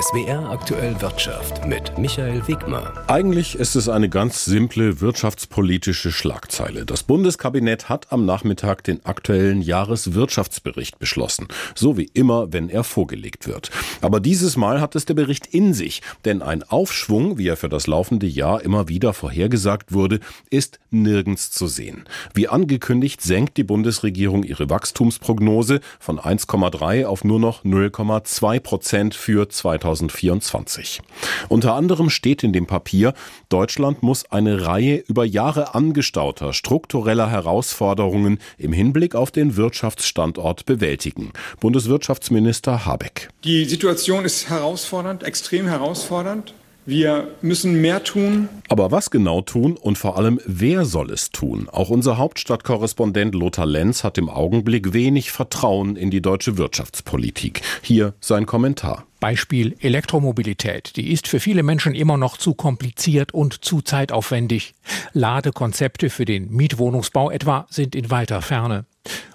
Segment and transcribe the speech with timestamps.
[0.00, 2.90] SWR aktuell Wirtschaft mit Michael Wegmer.
[3.06, 6.86] Eigentlich ist es eine ganz simple wirtschaftspolitische Schlagzeile.
[6.86, 11.48] Das Bundeskabinett hat am Nachmittag den aktuellen Jahreswirtschaftsbericht beschlossen.
[11.74, 13.70] So wie immer, wenn er vorgelegt wird.
[14.00, 16.00] Aber dieses Mal hat es der Bericht in sich.
[16.24, 21.50] Denn ein Aufschwung, wie er für das laufende Jahr immer wieder vorhergesagt wurde, ist nirgends
[21.50, 22.04] zu sehen.
[22.32, 29.50] Wie angekündigt senkt die Bundesregierung ihre Wachstumsprognose von 1,3 auf nur noch 0,2 Prozent für
[29.94, 31.02] 2024.
[31.48, 33.14] Unter anderem steht in dem Papier,
[33.48, 41.32] Deutschland muss eine Reihe über Jahre angestauter struktureller Herausforderungen im Hinblick auf den Wirtschaftsstandort bewältigen.
[41.60, 43.30] Bundeswirtschaftsminister Habeck.
[43.44, 46.54] Die Situation ist herausfordernd, extrem herausfordernd.
[46.86, 48.48] Wir müssen mehr tun.
[48.68, 51.68] Aber was genau tun und vor allem wer soll es tun?
[51.70, 57.60] Auch unser Hauptstadtkorrespondent Lothar Lenz hat im Augenblick wenig Vertrauen in die deutsche Wirtschaftspolitik.
[57.82, 59.04] Hier sein Kommentar.
[59.20, 60.96] Beispiel Elektromobilität.
[60.96, 64.74] Die ist für viele Menschen immer noch zu kompliziert und zu zeitaufwendig.
[65.12, 68.86] Ladekonzepte für den Mietwohnungsbau etwa sind in weiter Ferne.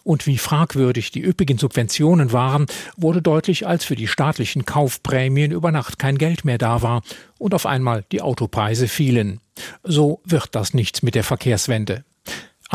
[0.04, 5.72] Und wie fragwürdig die üppigen Subventionen waren, wurde deutlich, als für die staatlichen Kaufprämien über
[5.72, 7.02] Nacht kein Geld mehr da war
[7.40, 9.40] und auf einmal die Autopreise fielen.
[9.84, 12.04] So wird das nichts mit der Verkehrswende.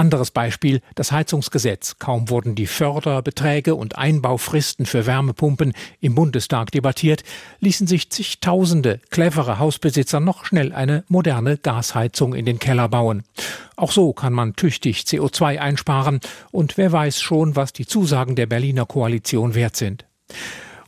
[0.01, 1.97] Anderes Beispiel, das Heizungsgesetz.
[1.99, 7.23] Kaum wurden die Förderbeträge und Einbaufristen für Wärmepumpen im Bundestag debattiert,
[7.59, 13.25] ließen sich zigtausende clevere Hausbesitzer noch schnell eine moderne Gasheizung in den Keller bauen.
[13.77, 16.21] Auch so kann man tüchtig CO2 einsparen
[16.51, 20.07] und wer weiß schon, was die Zusagen der Berliner Koalition wert sind.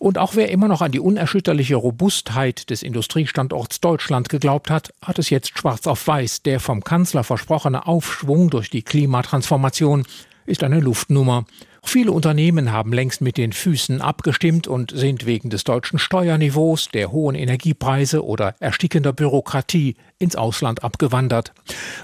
[0.03, 5.20] Und auch wer immer noch an die unerschütterliche Robustheit des Industriestandorts Deutschland geglaubt hat, hat
[5.20, 6.42] es jetzt schwarz auf weiß.
[6.42, 10.05] Der vom Kanzler versprochene Aufschwung durch die Klimatransformation
[10.44, 11.44] ist eine Luftnummer.
[11.84, 17.12] Viele Unternehmen haben längst mit den Füßen abgestimmt und sind wegen des deutschen Steuerniveaus, der
[17.12, 21.53] hohen Energiepreise oder erstickender Bürokratie ins Ausland abgewandert.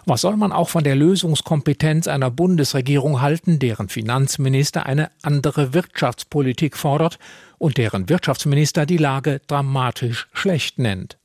[0.05, 6.77] Was soll man auch von der Lösungskompetenz einer Bundesregierung halten, deren Finanzminister eine andere Wirtschaftspolitik
[6.77, 7.19] fordert
[7.59, 11.19] und deren Wirtschaftsminister die Lage dramatisch schlecht nennt.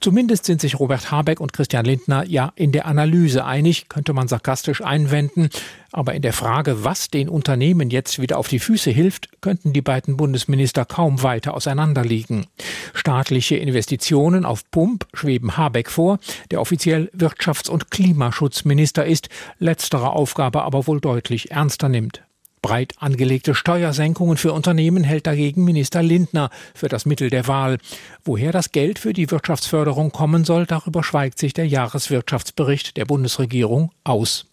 [0.00, 4.28] Zumindest sind sich Robert Habeck und Christian Lindner ja in der Analyse einig, könnte man
[4.28, 5.48] sarkastisch einwenden,
[5.92, 9.80] aber in der Frage, was den Unternehmen jetzt wieder auf die Füße hilft, könnten die
[9.80, 12.46] beiden Bundesminister kaum weiter auseinanderliegen.
[12.92, 16.18] Staatliche Investitionen auf Pump schweben Habeck vor,
[16.50, 22.25] der offiziell Wirtschafts- und Klimaschutzminister ist, letztere Aufgabe aber wohl deutlich ernster nimmt.
[22.66, 27.78] Breit angelegte Steuersenkungen für Unternehmen hält dagegen Minister Lindner für das Mittel der Wahl.
[28.24, 33.92] Woher das Geld für die Wirtschaftsförderung kommen soll, darüber schweigt sich der Jahreswirtschaftsbericht der Bundesregierung
[34.02, 34.46] aus.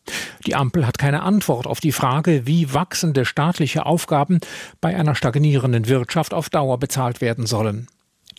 [0.46, 4.42] Die Ampel hat keine Antwort auf die Frage, wie wachsende staatliche Aufgaben
[4.80, 7.88] bei einer stagnierenden Wirtschaft auf Dauer bezahlt werden sollen.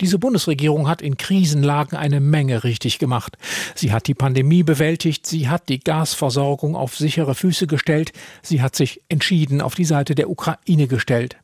[0.00, 3.37] Diese Bundesregierung hat in Krisenlagen eine Menge richtig gemacht.
[3.75, 8.12] Sie hat die Pandemie bewältigt, sie hat die Gasversorgung auf sichere Füße gestellt,
[8.43, 11.37] sie hat sich entschieden auf die Seite der Ukraine gestellt.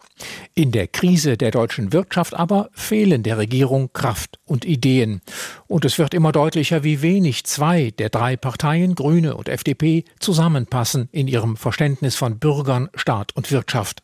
[0.55, 5.23] In der Krise der deutschen Wirtschaft aber fehlen der Regierung Kraft und Ideen.
[5.67, 11.09] Und es wird immer deutlicher, wie wenig zwei der drei Parteien, Grüne und FDP, zusammenpassen
[11.13, 14.03] in ihrem Verständnis von Bürgern, Staat und Wirtschaft.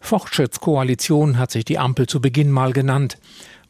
[0.00, 3.18] Fortschrittskoalition hat sich die Ampel zu Beginn mal genannt.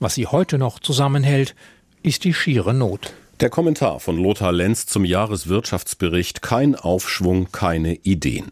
[0.00, 1.54] Was sie heute noch zusammenhält,
[2.03, 3.12] ist die schiere Not.
[3.41, 8.48] Der Kommentar von Lothar Lenz zum Jahreswirtschaftsbericht Kein Aufschwung, keine Ideen.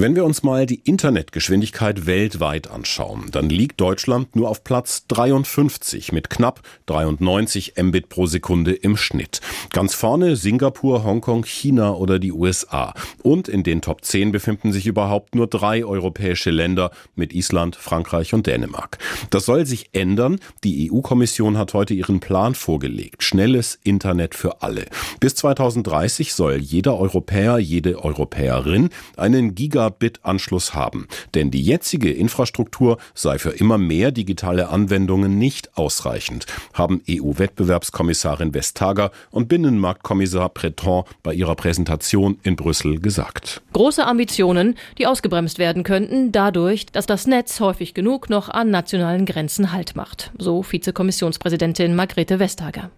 [0.00, 6.10] Wenn wir uns mal die Internetgeschwindigkeit weltweit anschauen, dann liegt Deutschland nur auf Platz 53
[6.12, 9.42] mit knapp 93 Mbit pro Sekunde im Schnitt.
[9.74, 12.94] Ganz vorne Singapur, Hongkong, China oder die USA.
[13.22, 18.32] Und in den Top 10 befinden sich überhaupt nur drei europäische Länder mit Island, Frankreich
[18.32, 18.96] und Dänemark.
[19.28, 20.40] Das soll sich ändern.
[20.64, 23.22] Die EU-Kommission hat heute ihren Plan vorgelegt.
[23.22, 24.86] Schnelles Internet für alle.
[25.20, 32.98] Bis 2030 soll jeder Europäer, jede Europäerin einen Gigabit 100-Bit-Anschluss haben, denn die jetzige Infrastruktur
[33.14, 41.34] sei für immer mehr digitale Anwendungen nicht ausreichend, haben EU-Wettbewerbskommissarin Vestager und Binnenmarktkommissar Breton bei
[41.34, 43.62] ihrer Präsentation in Brüssel gesagt.
[43.72, 49.26] Große Ambitionen, die ausgebremst werden könnten, dadurch, dass das Netz häufig genug noch an nationalen
[49.26, 52.90] Grenzen Halt macht, so Vizekommissionspräsidentin Margrethe Vestager.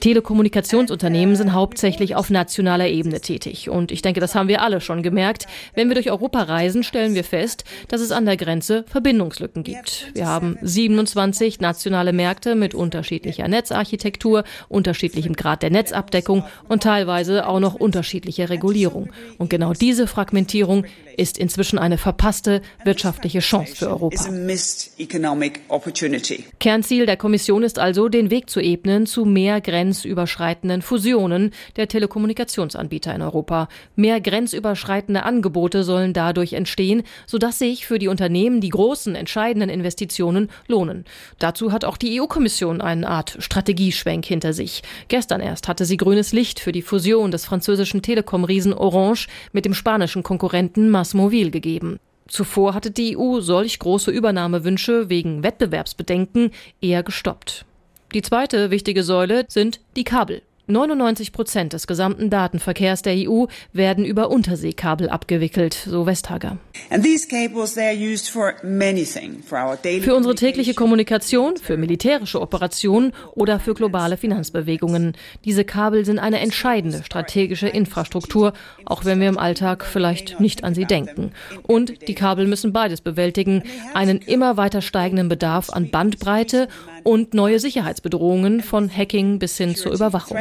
[0.00, 3.70] Telekommunikationsunternehmen sind hauptsächlich auf nationaler Ebene tätig.
[3.70, 5.46] Und ich denke, das haben wir alle schon gemerkt.
[5.74, 10.10] Wenn wir durch Europa reisen, stellen wir fest, dass es an der Grenze Verbindungslücken gibt.
[10.14, 17.60] Wir haben 27 nationale Märkte mit unterschiedlicher Netzarchitektur, unterschiedlichem Grad der Netzabdeckung und teilweise auch
[17.60, 19.12] noch unterschiedlicher Regulierung.
[19.38, 20.86] Und genau diese Fragmentierung
[21.16, 24.24] ist inzwischen eine verpasste wirtschaftliche Chance für Europa.
[26.58, 33.14] Kernziel der Kommission ist also, den Weg zu ebnen zu mehr grenzüberschreitenden Fusionen der Telekommunikationsanbieter
[33.14, 33.68] in Europa.
[33.94, 40.50] Mehr grenzüberschreitende Angebote sollen dadurch entstehen, sodass sich für die Unternehmen die großen, entscheidenden Investitionen
[40.66, 41.04] lohnen.
[41.38, 44.82] Dazu hat auch die EU-Kommission eine Art Strategieschwenk hinter sich.
[45.08, 49.74] Gestern erst hatte sie grünes Licht für die Fusion des französischen Telekom-Riesen Orange mit dem
[49.74, 51.98] spanischen Konkurrenten Masmovil gegeben.
[52.28, 56.50] Zuvor hatte die EU solch große Übernahmewünsche wegen Wettbewerbsbedenken
[56.80, 57.64] eher gestoppt.
[58.14, 60.42] Die zweite wichtige Säule sind die Kabel.
[60.68, 66.58] 99 Prozent des gesamten Datenverkehrs der EU werden über Unterseekabel abgewickelt, so Westhager.
[70.00, 75.16] Für unsere tägliche Kommunikation, für militärische Operationen oder für globale Finanzbewegungen.
[75.44, 78.52] Diese Kabel sind eine entscheidende strategische Infrastruktur,
[78.84, 81.30] auch wenn wir im Alltag vielleicht nicht an sie denken.
[81.62, 83.62] Und die Kabel müssen beides bewältigen,
[83.94, 86.66] einen immer weiter steigenden Bedarf an Bandbreite
[87.06, 90.36] und neue Sicherheitsbedrohungen von Hacking bis hin zur Überwachung.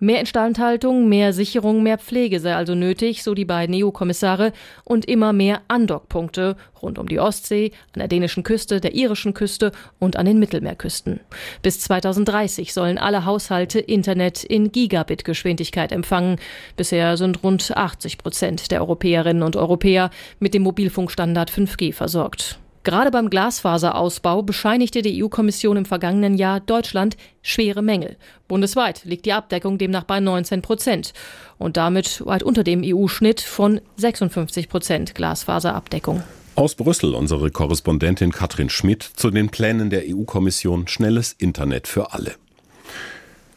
[0.00, 4.52] Mehr Instandhaltung, mehr Sicherung, mehr Pflege sei also nötig, so die beiden EU-Kommissare,
[4.82, 9.70] und immer mehr Andockpunkte rund um die Ostsee, an der dänischen Küste, der irischen Küste
[10.00, 11.20] und an den Mittelmeerküsten.
[11.62, 16.40] Bis 2030 sollen alle Haushalte Internet in Gigabit-Geschwindigkeit empfangen.
[16.76, 22.58] Bisher sind rund 80 Prozent der Europäerinnen und Europäer mit dem Mobilfunkstandard 5G versorgt.
[22.86, 28.16] Gerade beim Glasfaserausbau bescheinigte die EU-Kommission im vergangenen Jahr Deutschland schwere Mängel.
[28.46, 31.12] Bundesweit liegt die Abdeckung demnach bei 19 Prozent
[31.58, 36.22] und damit weit unter dem EU-Schnitt von 56 Prozent Glasfaserabdeckung.
[36.54, 42.36] Aus Brüssel unsere Korrespondentin Katrin Schmidt zu den Plänen der EU-Kommission Schnelles Internet für alle.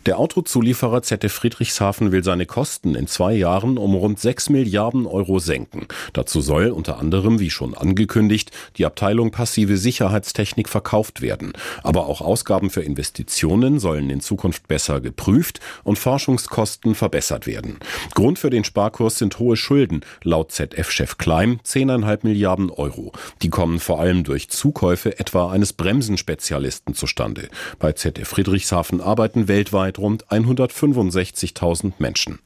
[0.06, 5.40] Der Autozulieferer ZF Friedrichshafen will seine Kosten in zwei Jahren um rund 6 Milliarden Euro
[5.40, 5.88] senken.
[6.14, 11.52] Dazu soll unter anderem, wie schon angekündigt, die Abteilung passive Sicherheitstechnik verkauft werden.
[11.84, 17.78] Aber auch Ausgaben für Investitionen sollen in Zukunft besser geprüft und Forschungskosten verbessert werden.
[18.16, 23.12] Grund für den Sparkurs sind hohe Schulden, laut ZF-Chef Kleim 10,5 Milliarden Euro.
[23.42, 27.50] Die kommen vor allem durch Zukäufe etwa eines Bremsenspezialisten zustande.
[27.80, 32.40] Bei ZF Friedrichshafen arbeiten weltweit weltweit rund 165.000 Menschen.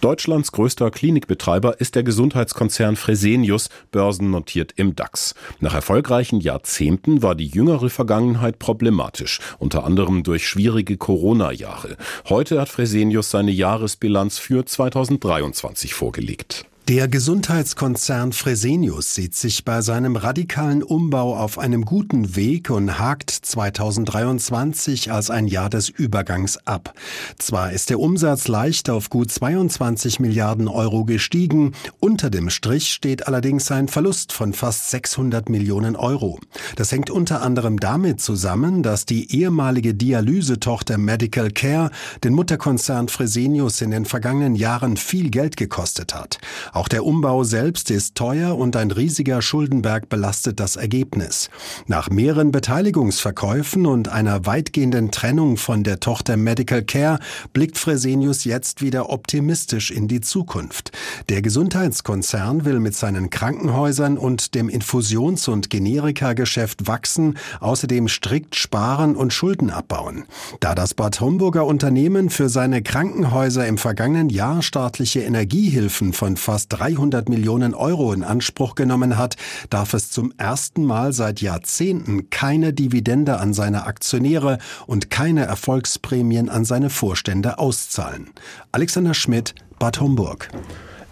[0.00, 5.34] Deutschlands größter Klinikbetreiber ist der Gesundheitskonzern Fresenius, börsennotiert im DAX.
[5.58, 11.96] Nach erfolgreichen Jahrzehnten war die jüngere Vergangenheit problematisch, unter anderem durch schwierige Corona-Jahre.
[12.28, 16.64] Heute hat Fresenius seine Jahresbilanz für 2023 vorgelegt.
[16.88, 23.28] Der Gesundheitskonzern Fresenius sieht sich bei seinem radikalen Umbau auf einem guten Weg und hakt
[23.30, 26.94] 2023 als ein Jahr des Übergangs ab.
[27.38, 33.26] Zwar ist der Umsatz leicht auf gut 22 Milliarden Euro gestiegen, unter dem Strich steht
[33.26, 36.40] allerdings ein Verlust von fast 600 Millionen Euro.
[36.76, 41.90] Das hängt unter anderem damit zusammen, dass die ehemalige Dialysetochter Medical Care
[42.24, 46.38] den Mutterkonzern Fresenius in den vergangenen Jahren viel Geld gekostet hat.
[46.78, 51.50] Auch der Umbau selbst ist teuer und ein riesiger Schuldenberg belastet das Ergebnis.
[51.88, 57.18] Nach mehreren Beteiligungsverkäufen und einer weitgehenden Trennung von der Tochter Medical Care
[57.52, 60.92] blickt Fresenius jetzt wieder optimistisch in die Zukunft.
[61.28, 69.16] Der Gesundheitskonzern will mit seinen Krankenhäusern und dem Infusions- und Generikageschäft wachsen, außerdem strikt sparen
[69.16, 70.26] und Schulden abbauen.
[70.60, 76.67] Da das Bad Homburger Unternehmen für seine Krankenhäuser im vergangenen Jahr staatliche Energiehilfen von fast
[76.68, 79.36] 300 Millionen Euro in Anspruch genommen hat,
[79.70, 86.48] darf es zum ersten Mal seit Jahrzehnten keine Dividende an seine Aktionäre und keine Erfolgsprämien
[86.48, 88.30] an seine Vorstände auszahlen.
[88.72, 90.48] Alexander Schmidt, Bad Homburg.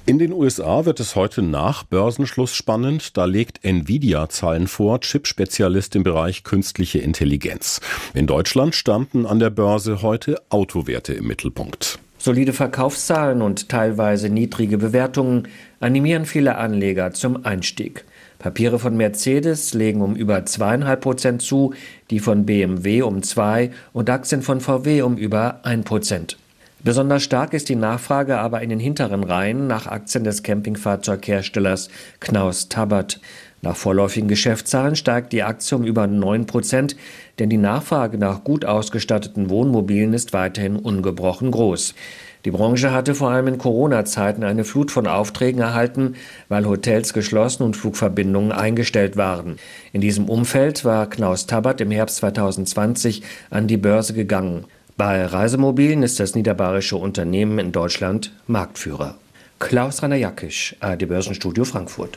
[0.09, 3.17] In den USA wird es heute nach Börsenschluss spannend.
[3.17, 7.81] Da legt Nvidia Zahlen vor, Chip-Spezialist im Bereich künstliche Intelligenz.
[8.15, 11.99] In Deutschland standen an der Börse heute Autowerte im Mittelpunkt.
[12.27, 15.47] Solide Verkaufszahlen und teilweise niedrige Bewertungen
[15.79, 18.05] animieren viele Anleger zum Einstieg.
[18.41, 21.73] Papiere von Mercedes legen um über zweieinhalb Prozent zu,
[22.11, 26.37] die von BMW um zwei und Aktien von VW um über ein Prozent.
[26.83, 32.69] Besonders stark ist die Nachfrage aber in den hinteren Reihen nach Aktien des Campingfahrzeugherstellers Knaus
[32.69, 33.21] Tabbert.
[33.67, 36.95] Nach vorläufigen Geschäftszahlen steigt die Aktie um über 9 Prozent,
[37.41, 41.97] denn die Nachfrage nach gut ausgestatteten Wohnmobilen ist weiterhin ungebrochen groß.
[42.45, 46.15] Die Branche hatte vor allem in Corona-Zeiten eine Flut von Aufträgen erhalten,
[46.49, 49.57] weil Hotels geschlossen und Flugverbindungen eingestellt waren.
[49.93, 54.67] In diesem Umfeld war Knaus Tabbert im Herbst 2020 an die Börse gegangen.
[54.97, 59.17] Bei Reisemobilen ist das niederbayerische Unternehmen in Deutschland Marktführer.
[59.59, 62.17] Klaus Rainer Jackisch, ARD Börsenstudio Frankfurt.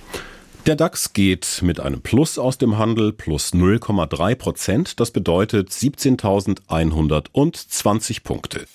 [0.66, 5.00] Der DAX geht mit einem Plus aus dem Handel plus 0,3 Prozent.
[5.00, 8.66] Das bedeutet 17.120 Punkte.